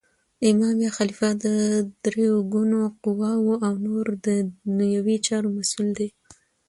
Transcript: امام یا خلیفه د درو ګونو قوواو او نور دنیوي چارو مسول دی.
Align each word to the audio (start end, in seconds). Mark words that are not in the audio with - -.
امام 0.49 0.77
یا 0.85 0.91
خلیفه 0.97 1.29
د 1.43 1.45
درو 2.03 2.29
ګونو 2.53 2.79
قوواو 3.03 3.53
او 3.65 3.73
نور 3.85 4.05
دنیوي 4.25 5.17
چارو 5.27 5.49
مسول 5.57 5.87
دی. 5.97 6.09